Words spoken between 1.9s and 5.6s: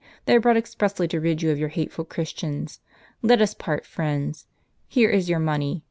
Christians. Let us part friends. Here is your